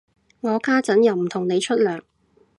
[0.39, 2.01] 我家陣又唔同你出糧